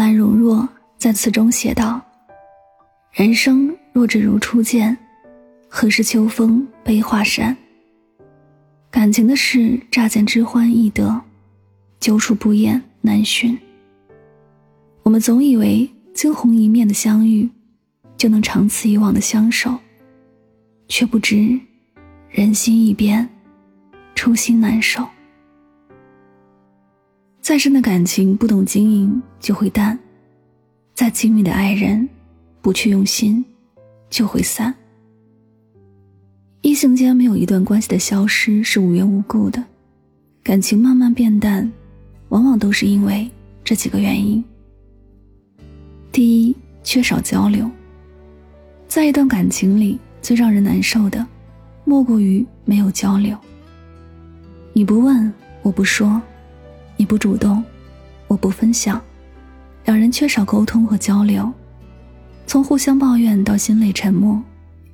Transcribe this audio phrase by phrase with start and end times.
[0.00, 2.00] 兰如若在词中写道
[3.12, 4.96] ：“人生若只如初见，
[5.68, 7.54] 何事秋风悲画扇？
[8.90, 11.20] 感情的事，乍见之欢易得，
[12.00, 13.58] 久处不厌难寻。
[15.02, 17.46] 我们总以为惊鸿一面的相遇，
[18.16, 19.76] 就能长此以往的相守，
[20.88, 21.60] 却不知
[22.30, 23.28] 人心易变，
[24.14, 25.06] 初心难守。”
[27.40, 29.96] 再深的感情，不懂经营就会淡；
[30.94, 32.08] 再亲密的爱人，
[32.60, 33.44] 不去用心
[34.10, 34.72] 就会散。
[36.60, 39.64] 异性间没有一段关系的消失是无缘无故的，
[40.42, 41.68] 感情慢慢变淡，
[42.28, 43.28] 往往都是因为
[43.64, 44.44] 这几个原因：
[46.12, 46.54] 第一，
[46.84, 47.68] 缺少交流。
[48.86, 51.26] 在一段感情里，最让人难受的，
[51.84, 53.36] 莫过于没有交流。
[54.74, 55.32] 你不问，
[55.62, 56.20] 我不说。
[57.00, 57.64] 你不主动，
[58.26, 59.00] 我不分享，
[59.86, 61.50] 两人缺少沟通和交流，
[62.46, 64.38] 从互相抱怨到心累沉默，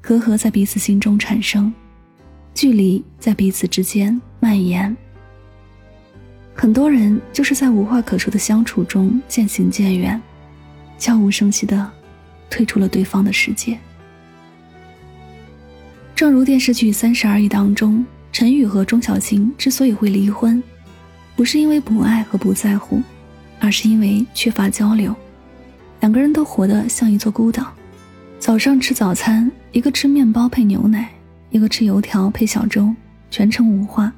[0.00, 1.74] 隔阂在彼此心中产生，
[2.54, 4.96] 距离在彼此之间蔓延。
[6.54, 10.22] 很多人就是在无话可说的相处中渐行渐远，
[11.00, 11.90] 悄无声息的
[12.48, 13.76] 退出了对方的世界。
[16.14, 20.62] 正如电视剧《三十而已》当中，陈宇和钟小琴之所以会离婚。
[21.38, 23.00] 不是因为不爱和不在乎，
[23.60, 25.14] 而是因为缺乏交流。
[26.00, 27.72] 两个人都活得像一座孤岛。
[28.40, 31.08] 早上吃早餐，一个吃面包配牛奶，
[31.50, 32.92] 一个吃油条配小粥，
[33.30, 34.12] 全程无话。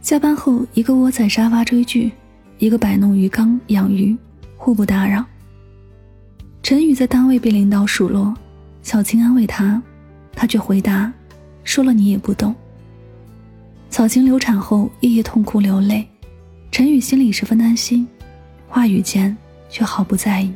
[0.00, 2.10] 下班后，一个窝在沙发追剧，
[2.56, 4.16] 一个摆弄鱼缸养鱼，
[4.56, 5.22] 互不打扰。
[6.62, 8.34] 陈宇在单位被领导数落，
[8.80, 9.82] 小青安慰他，
[10.32, 11.12] 他却回答
[11.64, 12.54] ：“说了你也不懂。”
[13.90, 16.08] 小晴流产后，夜夜痛哭流泪。
[16.74, 18.04] 陈宇心里十分担心，
[18.66, 19.36] 话语间
[19.70, 20.52] 却毫不在意。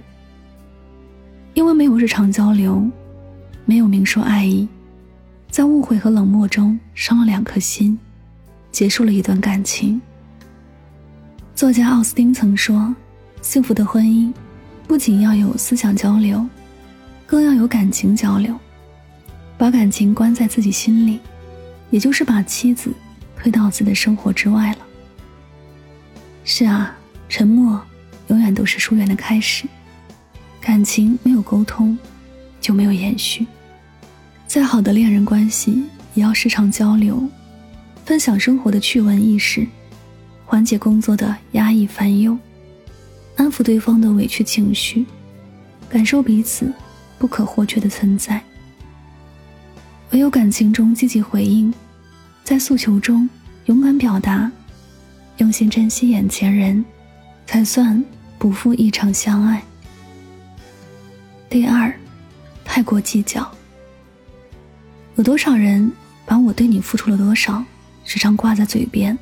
[1.55, 2.85] 因为没有日常交流，
[3.65, 4.67] 没有明说爱意，
[5.49, 7.97] 在误会和冷漠中伤了两颗心，
[8.73, 10.01] 结束了一段感情。
[11.55, 12.93] 作家奥斯汀曾说
[13.41, 14.33] ：“幸福的婚姻，
[14.89, 16.45] 不仅要有思想交流，
[17.29, 18.59] 更要有感情交流。
[19.57, 21.21] 把感情关在自己心里，
[21.91, 22.93] 也就是把妻子
[23.37, 24.79] 推到自己的生活之外了。”
[26.51, 26.97] 是啊，
[27.29, 27.79] 沉默
[28.29, 29.67] 永远都是疏远的开始。
[30.63, 31.97] 感情没有沟通，
[32.59, 33.47] 就没有延续。
[34.47, 37.23] 再好的恋人关系，也要时常交流，
[38.07, 39.67] 分享生活的趣闻轶事，
[40.47, 42.35] 缓解工作的压抑烦忧，
[43.37, 45.05] 安抚对方的委屈情绪，
[45.91, 46.73] 感受彼此
[47.19, 48.43] 不可或缺的存在。
[50.13, 51.73] 唯有感情中积极回应，
[52.43, 53.29] 在诉求中
[53.67, 54.51] 勇敢表达。
[55.39, 56.85] 用心珍惜眼前人，
[57.47, 58.05] 才算
[58.39, 59.63] 不负一场相爱。
[61.49, 61.93] 第二，
[62.65, 63.49] 太过计较。
[65.15, 65.91] 有多少人
[66.27, 67.65] 把我对你付出了多少
[68.05, 69.17] 时常挂在嘴边？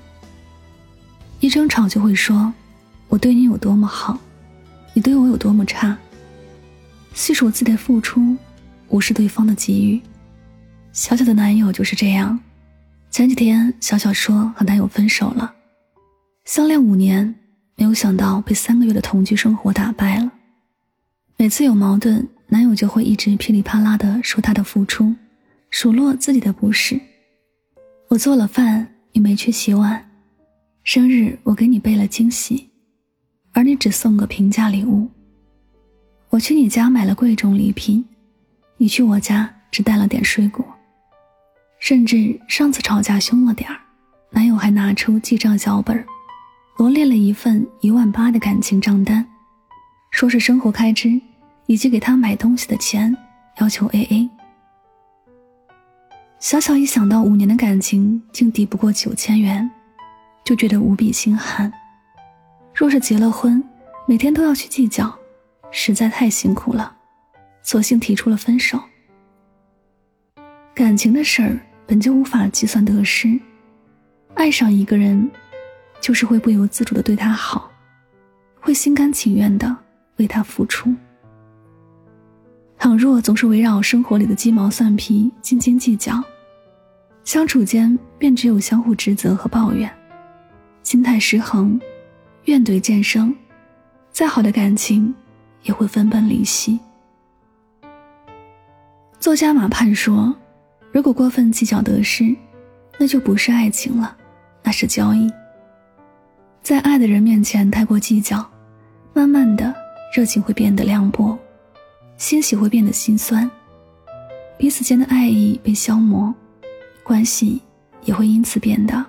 [1.40, 2.52] 一争吵就会说，
[3.08, 4.18] 我对你有多么好，
[4.94, 5.96] 你对我有多么差。
[7.12, 8.36] 细数自己的付出，
[8.88, 10.00] 无视对方的给予。
[10.94, 12.40] 小小的男友就是这样。
[13.10, 15.52] 前几天，小小说和男友分手了。
[16.46, 17.34] 相恋五年，
[17.74, 20.30] 没有想到被三个月的同居生活打败了。
[21.36, 25.12] 每次有矛盾，男友就会一直噼里啪啦的说他的付出，
[25.70, 27.00] 数落自己的不是。
[28.06, 30.00] 我做了饭，你没去洗碗；
[30.84, 32.70] 生日我给你备了惊喜，
[33.50, 35.10] 而你只送个平价礼物。
[36.28, 38.04] 我去你家买了贵重礼品，
[38.76, 40.64] 你去我家只带了点水果。
[41.80, 43.80] 甚至上次吵架凶了点儿，
[44.30, 46.06] 男友还拿出记账小本儿。
[46.76, 49.26] 罗列了一份一万八的感情账单，
[50.10, 51.18] 说是生活开支
[51.66, 53.16] 以及给他买东西的钱，
[53.60, 54.30] 要求 A A。
[56.38, 59.68] 小小一想到五年的感情竟抵不过九千元，
[60.44, 61.72] 就觉得无比心寒。
[62.74, 63.64] 若是结了婚，
[64.06, 65.18] 每天都要去计较，
[65.70, 66.94] 实在太辛苦了，
[67.62, 68.78] 索性提出了分手。
[70.74, 73.40] 感情的事儿本就无法计算得失，
[74.34, 75.30] 爱上一个人。
[76.06, 77.68] 就是会不由自主的对他好，
[78.60, 79.76] 会心甘情愿的
[80.18, 80.94] 为他付出。
[82.78, 86.22] 倘若总是围绕生活里的鸡毛蒜皮斤斤计较，
[87.24, 89.92] 相处间便只有相互指责和抱怨，
[90.84, 91.76] 心态失衡，
[92.44, 93.34] 怨怼渐生，
[94.12, 95.12] 再好的感情
[95.64, 96.78] 也会分崩离析。
[99.18, 100.32] 作家马盼说
[100.94, 102.32] ：“如果过分计较得失，
[102.96, 104.16] 那就不是爱情了，
[104.62, 105.28] 那是交易。”
[106.66, 108.44] 在爱的人面前太过计较，
[109.12, 109.72] 慢慢的
[110.12, 111.38] 热情会变得凉薄，
[112.16, 113.48] 欣喜会变得心酸，
[114.58, 116.34] 彼此间的爱意被消磨，
[117.04, 117.62] 关系
[118.02, 119.06] 也会因此变得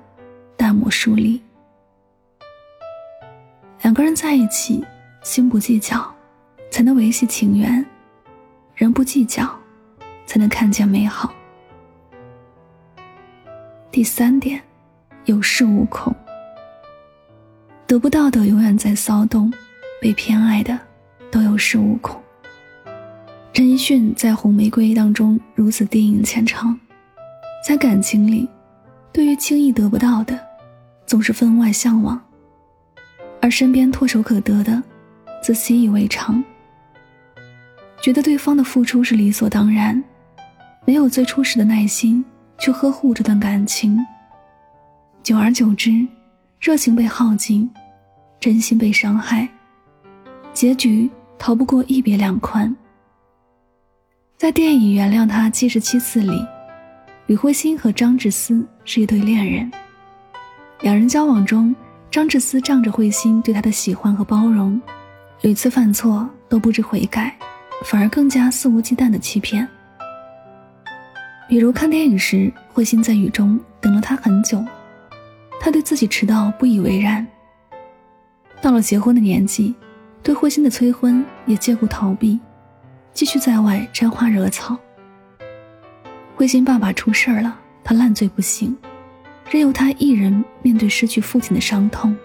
[0.55, 1.41] 淡漠疏离。
[3.81, 4.85] 两个人在一起，
[5.23, 6.13] 心不计较，
[6.69, 7.83] 才能维系情缘；
[8.75, 9.49] 人不计较，
[10.27, 11.33] 才能看见美好。
[13.89, 14.61] 第三点，
[15.25, 16.15] 有恃无恐。
[17.87, 19.49] 得不到的永远在骚动，
[20.01, 20.77] 被偏爱的
[21.31, 22.21] 都有恃无恐。
[23.53, 26.77] 陈奕迅在《红玫瑰》当中如此低吟浅唱，
[27.65, 28.45] 在感情里，
[29.13, 30.37] 对于轻易得不到的，
[31.05, 32.19] 总是分外向往；
[33.41, 34.83] 而身边唾手可得的，
[35.41, 36.43] 则习以为常，
[38.01, 40.03] 觉得对方的付出是理所当然，
[40.83, 42.23] 没有最初时的耐心
[42.59, 43.97] 去呵护这段感情。
[45.23, 46.05] 久而久之。
[46.59, 47.69] 热情被耗尽，
[48.39, 49.47] 真心被伤害，
[50.53, 52.75] 结局逃不过一别两宽。
[54.37, 56.45] 在电影《原谅他七十七次》里，
[57.27, 59.71] 李慧欣和张志思是一对恋人。
[60.81, 61.75] 两人交往中，
[62.11, 64.79] 张志思仗着慧心对他的喜欢和包容，
[65.41, 67.35] 屡次犯错都不知悔改，
[67.85, 69.67] 反而更加肆无忌惮的欺骗。
[71.47, 74.63] 比如看电影时，慧心在雨中等了他很久。
[75.59, 77.25] 他对自己迟到不以为然。
[78.61, 79.75] 到了结婚的年纪，
[80.23, 82.39] 对慧心的催婚也借故逃避，
[83.13, 84.77] 继续在外沾花惹草。
[86.35, 88.75] 慧心爸爸出事儿了，他烂醉不醒，
[89.49, 92.15] 任由他一人面对失去父亲的伤痛。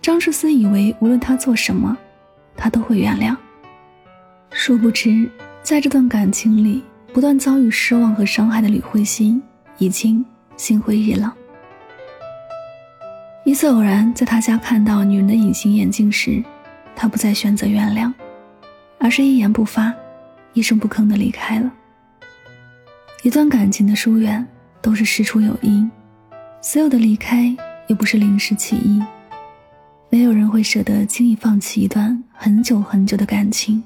[0.00, 1.96] 张世思以为无论他做什么，
[2.56, 3.36] 他都会原谅。
[4.50, 5.30] 殊不知，
[5.62, 6.82] 在这段感情里
[7.12, 9.42] 不断遭遇失望和伤害的吕慧心，
[9.76, 10.24] 已经
[10.56, 11.30] 心灰意冷。
[13.48, 16.44] 一次偶然在他家看到女人的隐形眼镜时，
[16.94, 18.12] 他不再选择原谅，
[18.98, 19.90] 而是一言不发、
[20.52, 21.72] 一声不吭的离开了。
[23.22, 24.46] 一段感情的疏远
[24.82, 25.90] 都是事出有因，
[26.60, 27.56] 所有的离开
[27.86, 29.02] 也不是临时起意。
[30.10, 33.82] 没有人会舍得轻易放弃一段很久很久的感情，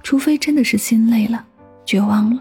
[0.00, 1.44] 除非真的是心累了、
[1.84, 2.40] 绝望了。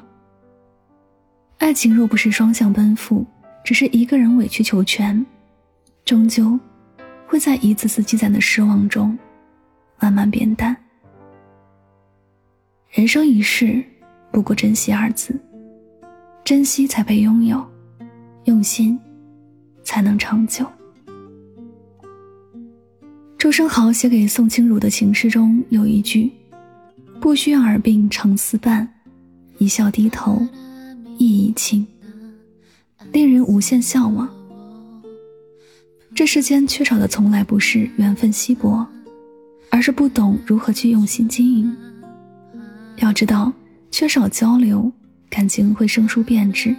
[1.58, 3.26] 爱情若不是双向奔赴，
[3.64, 5.26] 只是一个人委曲求全。
[6.06, 6.58] 终究
[7.28, 9.18] 会在一次次积攒的失望中，
[10.00, 10.78] 慢慢变淡。
[12.92, 13.84] 人生一世，
[14.32, 15.36] 不过珍惜二字，
[16.44, 17.66] 珍惜才配拥有，
[18.44, 19.00] 用心
[19.84, 20.64] 才能长久。
[23.40, 26.32] 周生豪写给宋清如的情诗中有一句
[27.20, 28.88] ：“不需要耳鬓长厮伴，
[29.58, 30.40] 一笑低头
[31.18, 31.86] 意已清”，
[33.12, 34.30] 令人无限向往。
[36.16, 38.88] 这世间缺少的从来不是缘分稀薄，
[39.70, 41.76] 而是不懂如何去用心经营。
[43.00, 43.52] 要知道，
[43.92, 44.90] 缺少交流，
[45.30, 46.74] 感情会生疏变质；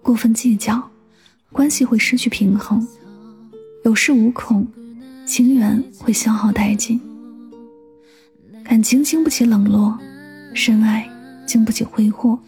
[0.00, 0.80] 过分计较，
[1.50, 2.80] 关系会失去平衡；
[3.84, 4.64] 有恃无恐，
[5.26, 7.00] 情缘会消耗殆尽。
[8.62, 9.98] 感情经不起冷落，
[10.54, 11.04] 深爱
[11.44, 12.38] 经不起挥霍。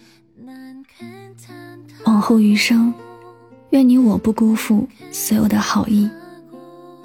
[2.05, 2.95] 往后余生。
[3.75, 6.09] 愿你我不辜负所有的好意，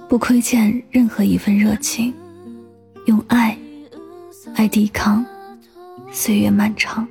[0.07, 2.13] 不亏欠任何一份热情，
[3.07, 3.57] 用爱
[4.55, 5.25] 来抵抗
[6.11, 7.07] 岁月漫长。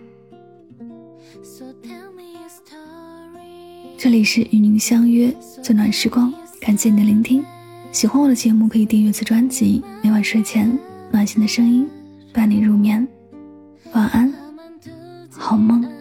[3.96, 7.44] 这里是与您相约最暖时光，感谢您的聆听。
[7.90, 10.78] 喜欢我的节目可以订阅此专辑，每晚睡前
[11.10, 11.84] 暖心的声音
[12.32, 13.04] 伴你入眠。
[13.92, 14.32] 晚安，
[15.32, 15.97] 好梦。